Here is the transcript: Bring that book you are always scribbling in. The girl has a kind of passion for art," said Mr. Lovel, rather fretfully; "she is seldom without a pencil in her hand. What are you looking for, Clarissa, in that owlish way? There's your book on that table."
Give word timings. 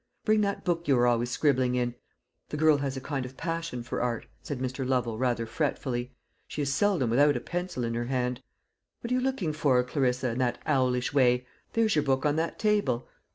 Bring 0.25 0.41
that 0.41 0.65
book 0.65 0.87
you 0.87 0.97
are 0.97 1.05
always 1.05 1.29
scribbling 1.29 1.75
in. 1.75 1.93
The 2.49 2.57
girl 2.57 2.77
has 2.77 2.97
a 2.97 3.01
kind 3.01 3.23
of 3.23 3.37
passion 3.37 3.83
for 3.83 4.01
art," 4.01 4.25
said 4.41 4.57
Mr. 4.57 4.83
Lovel, 4.83 5.19
rather 5.19 5.45
fretfully; 5.45 6.15
"she 6.47 6.63
is 6.63 6.73
seldom 6.73 7.11
without 7.11 7.37
a 7.37 7.39
pencil 7.39 7.83
in 7.83 7.93
her 7.93 8.05
hand. 8.05 8.41
What 9.01 9.11
are 9.11 9.13
you 9.13 9.21
looking 9.21 9.53
for, 9.53 9.83
Clarissa, 9.83 10.31
in 10.31 10.39
that 10.39 10.57
owlish 10.65 11.13
way? 11.13 11.45
There's 11.73 11.95
your 11.95 12.03
book 12.03 12.25
on 12.25 12.35
that 12.37 12.57
table." 12.57 13.09